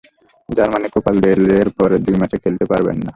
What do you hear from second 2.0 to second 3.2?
দুই ম্যাচে খেলতে পারবেন না।